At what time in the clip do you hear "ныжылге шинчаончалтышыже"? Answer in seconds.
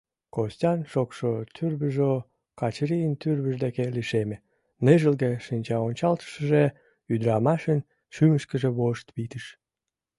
4.85-6.63